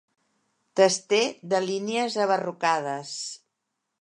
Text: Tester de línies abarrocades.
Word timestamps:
Tester 0.79 1.21
de 1.53 1.61
línies 1.67 2.19
abarrocades. 2.27 3.17